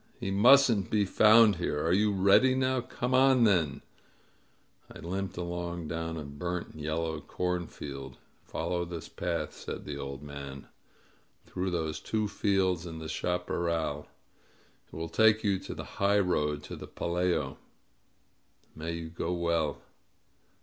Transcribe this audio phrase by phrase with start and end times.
[0.19, 1.85] He mustn't be found here!
[1.85, 2.81] Are you ready now?
[2.81, 3.83] Come on then!"
[4.89, 8.17] I limped along down through a burnt, yellow corn field.
[8.43, 10.67] "Follow this path," said the old man,
[11.45, 14.07] "through those two fields and the chaparral.
[14.87, 17.57] It will take you to the highroad to the Pelayo.
[18.75, 19.83] May you go well!"